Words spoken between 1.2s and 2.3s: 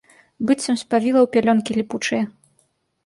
ў пялёнкі ліпучыя.